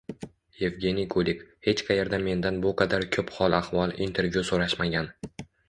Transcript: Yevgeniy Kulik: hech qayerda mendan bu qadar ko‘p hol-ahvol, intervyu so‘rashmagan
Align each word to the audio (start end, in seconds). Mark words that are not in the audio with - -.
Yevgeniy 0.61 1.05
Kulik: 1.15 1.43
hech 1.67 1.83
qayerda 1.91 2.21
mendan 2.29 2.59
bu 2.65 2.73
qadar 2.83 3.07
ko‘p 3.19 3.31
hol-ahvol, 3.39 3.97
intervyu 4.09 4.47
so‘rashmagan 4.51 5.15